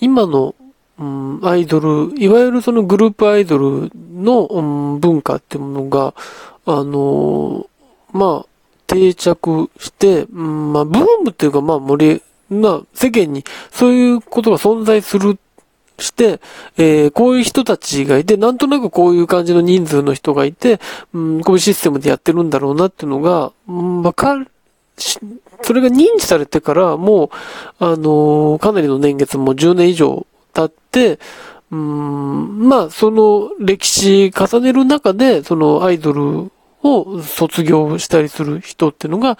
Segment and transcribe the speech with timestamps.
[0.00, 0.54] 今の、
[0.98, 4.60] うん、アイドル、いわゆるそのグループアイドルの、う
[4.96, 6.14] ん、文化っていうものが、
[6.66, 7.68] あの
[8.12, 8.46] まあ、
[8.86, 15.38] 定着して、うん、まあ、ブームっていうか、まあ、盛り、まあ、世間にそういうことが存在する
[15.98, 16.40] して、
[16.76, 20.80] えー、こういう人たちがいて、なんとなくこういう感じの人数の人がいて、
[21.12, 24.50] うん、こういうシステムでやってるんだろうなっていうのが、うん、わかる、
[25.62, 27.30] それが認知されてから、もう、
[27.78, 31.18] あの、かなりの年月も10年以上経って、
[31.70, 36.50] うん、まあ、その歴史重ねる中で、そのアイドル
[36.82, 39.38] を卒業したりする人っていうのが、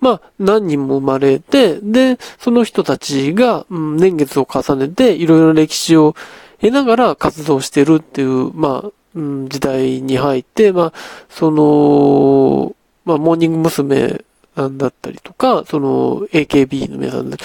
[0.00, 6.14] まあ、何人も生まれて、で、その人たちが、うん、年月を重ねて、いろいろ歴史を
[6.60, 10.92] 得ながら活動してるっていう、まあ、うん、時代に入って、まあ、
[11.28, 14.24] その、まあ、モーニング娘。
[14.58, 17.38] さんだったりとか、その、AKB の皆さんだっ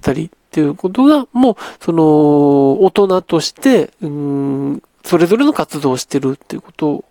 [0.00, 7.04] たりっていうことが、もう、その、大人として、うん、それぞれの活動をしてるっていうこと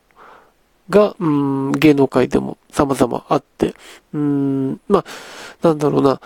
[0.89, 3.76] が、うん、芸能界でも様々あって、
[4.14, 5.06] うん、まあ、
[5.61, 6.22] なんだろうな、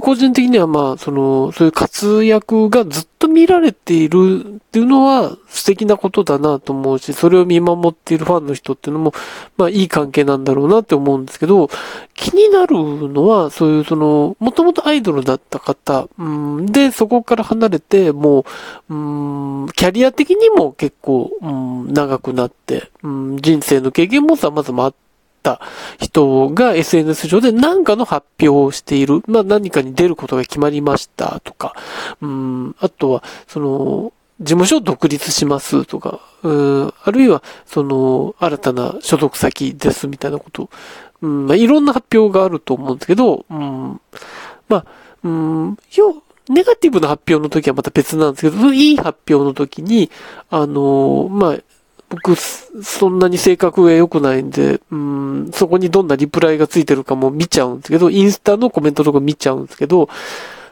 [0.00, 9.12] 個人的にはまあ、その、そういう活躍がずっと見られているっていうのは素敵なことだなと思うし、それを見守っているファンの人っていうのも、
[9.56, 11.68] まあいい関係なんだろうなって思うんですけど、
[12.14, 12.76] 気になる
[13.08, 16.28] のは、そういうその、もともとアイドルだった方、う
[16.60, 18.44] ん、で、そこから離れて、も
[18.88, 25.03] う、うん、キャリア的にも結構、うん、長くなって、うん、人生の経験も様々あって、
[25.44, 25.60] った
[26.00, 29.22] 人が SNS 上で何かの発表をしている。
[29.26, 31.74] まあ何かに出ることが決まりましたとか、
[32.22, 40.70] うん、あとは、その、事務所独立しますとか、うん、あるいは、その、新たな所属先ですみたいなこと、
[41.20, 44.00] うん、まあいろんな発表があると思うんですけど、うん、
[44.68, 44.86] まあ、
[45.22, 50.10] うん、よ、ネガティブな発表の時はまた別なんですけど、いい発表の時に、
[50.50, 51.58] あの、まあ、
[52.08, 60.08] 僕、そんなに性格が良くないんで、うん、そこにどんなリプライがついてるかも見ちゃうんですけど、インスタのコメントとか見ちゃうんですけど、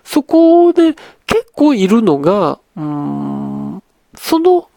[0.04, 0.94] そこで
[1.26, 3.82] 結構いるのが、うん、
[4.14, 4.68] その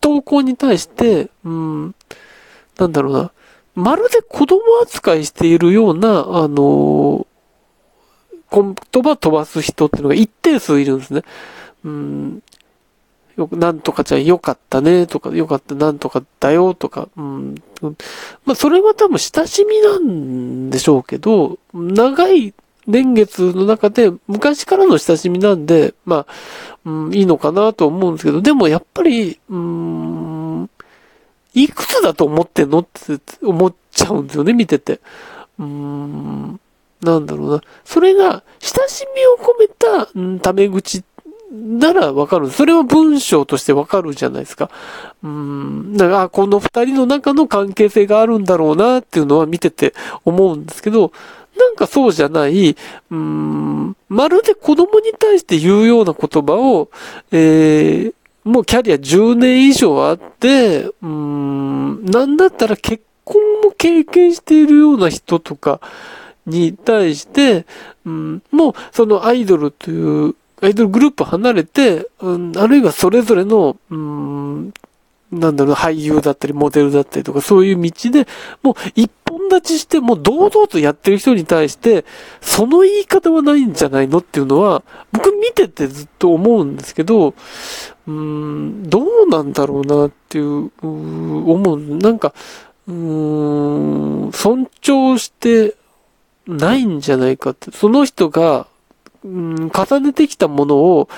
[0.00, 1.94] 投稿に対して、うん、
[2.78, 3.32] なんだろうな、
[3.74, 7.26] まるで子供扱いしているような、あの
[8.52, 11.22] 言葉飛ばす人っていうのが一定数いるんですね。
[11.84, 12.42] うん、
[13.36, 17.54] よく、なんとかちゃんよかったねとか、よかった、なんとかだよとか、うん。
[18.44, 22.54] まあ、それは多分親しみなんでしょうけど、長い
[22.86, 26.32] 年月の中で昔からの親しみなんで、まあ、
[26.84, 30.70] うん、いいのかなと思うんですけど、でもやっぱり、うん、
[31.54, 35.00] いくつだと思ってんのって思っちゃうんですよね、見てて。
[35.58, 36.60] うん、
[37.02, 37.62] なんだろうな。
[37.84, 41.02] それが、親しみを込めた、うん、タメ口
[41.50, 42.50] ならわかる。
[42.50, 44.70] それは文章としてわかるじゃないですか。
[45.22, 45.96] うん。
[45.96, 49.92] だから、この二人の中の関係性があるんだろうなっていうのは見てて
[50.24, 51.12] 思うんですけど、
[51.60, 52.74] なんかそうじゃない、
[53.10, 56.90] うん、まるで子供に対して言うような言葉を、
[57.32, 65.80] えー、もうキャリア10年以上あって、うん、なんだったら結婚も経験しているような人とか
[66.46, 67.66] に対して、
[68.06, 74.72] うん、もうそのアイドルというアイドルグループ離れて、うん、あるいはそれぞれの、うん、
[75.32, 78.26] なんだろう、俳優だったり、モデルだったりとか、そういう道で、
[78.62, 82.04] もう一本立ちして、もう堂々とやってる人に対して、
[82.40, 84.82] その言い方はないんじゃないのっていうのは、
[85.12, 87.34] 僕見ててずっと思うんですけど、
[88.08, 91.80] うん、どうなんだろうなっていう、う思う。
[91.80, 92.34] なんか、
[92.88, 95.76] うん、尊重して
[96.48, 98.66] ないんじゃないかって、その人が、
[99.24, 101.08] うん、重ねてきたものを、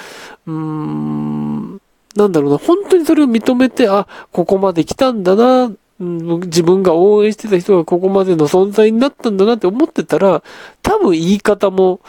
[0.47, 1.81] うん、
[2.17, 10.43] なんだろうな、本当にそれを認めて、あ、ここまで来たんだな、うん、自分が応援してた人がここまでの存在になったんだなって思ってたら、
[10.83, 12.01] 多分言い方も、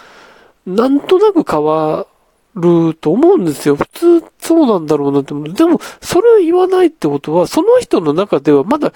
[0.65, 2.07] なんとなく変わ
[2.55, 3.75] ると思うんですよ。
[3.75, 5.53] 普通そうなんだろうなって思う。
[5.53, 8.93] でも、それを言わないってことは、その人の中ではまだ、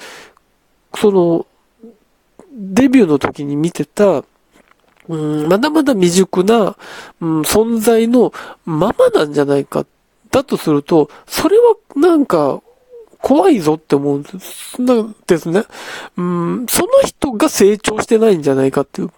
[0.96, 1.46] その、
[2.54, 4.24] デビューの時に見てた、
[5.08, 6.76] うん、まだまだ未熟な、
[7.22, 8.34] うん、存在の
[8.66, 9.86] ままなんじゃないか。
[10.32, 12.62] だとすると、それはなんか、
[13.20, 15.64] 怖いぞって思うんですなんですね。
[16.18, 19.12] うん、その人が成長してないんじゃないかっていう。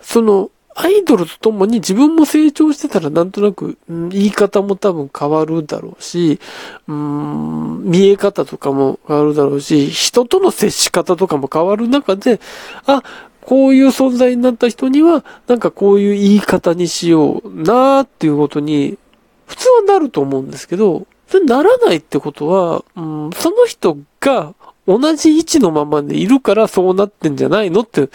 [0.00, 6.38] その、アイドルとともに自分も成長してたらなんとなく、うん、言い方も多分変わるだろうし、
[6.86, 12.40] うん、見え方とかも変わるだろうし、人との接し方とかも変わる中で、
[12.86, 13.02] あ、
[13.50, 18.96] こういう存在になった人には、なんかこういう言い方にしようなーっていうことに、
[19.48, 24.54] 普通はなると思うんですけど、それならないってことは、うん、その人が
[24.86, 28.08] 同じ位置のままでいるからそうなってんじゃないのって、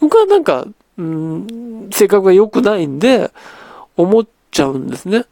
[0.00, 0.66] 僕はなんか、
[0.96, 3.30] うん、性格が良くないんで、
[3.98, 5.26] 思っちゃうんですね。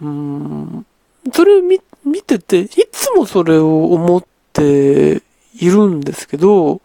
[0.00, 0.86] うん、
[1.32, 5.22] それを見、見てて、いつもそれを思って
[5.58, 6.80] いるんですけど、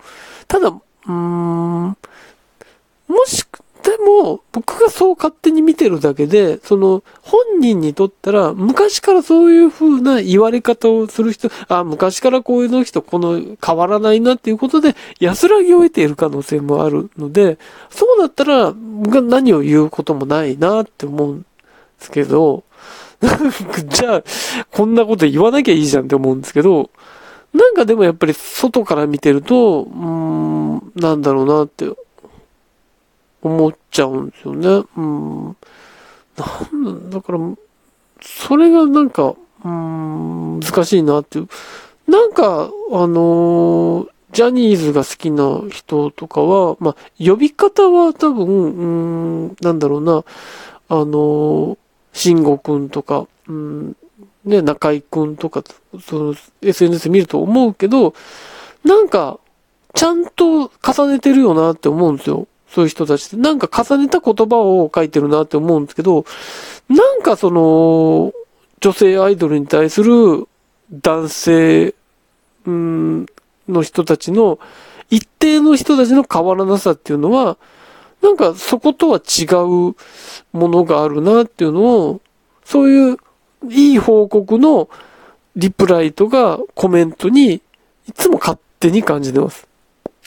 [0.47, 0.73] ただ、
[1.07, 1.97] うん、
[3.07, 3.45] もし、
[3.83, 17.57] でも、僕がそう勝手に見てるだけで、その、本人にとったら、昔からそういう風な言われ方をする人、あ、昔からこういうの人、この、変わらないなっていうことで、安らぎを得ている可能性もあるので、
[17.89, 21.45] そうだったら、僕が何を言うこともないなって思うんで
[21.99, 22.63] すけど、
[23.87, 24.23] じゃあ、
[24.71, 26.91] こんなこと言わなきゃいいじゃんって思うんですけど、
[27.53, 31.85] なんかでもやっぱり外から見てると、うーん、なんだろうなって
[33.41, 34.87] 思っちゃうんですよね。
[34.95, 35.57] うん。
[36.37, 37.39] なんだから、
[38.21, 41.47] それがなんか、うん、難しいなっていう。
[42.07, 50.23] なんか、あのー、ジャニーズが好きな人とかは、まあ、呼び方は多分、うん、なんだろうな、
[50.87, 51.77] あのー、
[52.13, 53.95] 慎吾くんとか、うん、
[54.45, 55.63] ね、中井くんとか、
[56.03, 58.13] その、SNS 見ると思うけど、
[58.83, 59.39] なんか、
[59.93, 62.47] ちゃんと重ねてるよなって思うんですよ。
[62.67, 63.35] そういう人たちって。
[63.35, 66.25] なんか重ねた言葉を書いてるなって思うんですけど、
[66.89, 68.33] なんかその、
[68.79, 70.47] 女性アイドルに対する
[70.91, 71.93] 男性、
[72.65, 73.25] うん、
[73.67, 74.59] の人たちの、
[75.09, 77.57] 一定の人たちの変わらなさっていうのは、
[78.21, 79.95] なんかそことは違う
[80.53, 82.21] ものがあるなっていうのを、
[82.63, 83.17] そういう
[83.69, 84.89] いい報告の
[85.55, 87.61] リプライとかコメントに
[88.07, 89.67] いつも勝手に感じてます。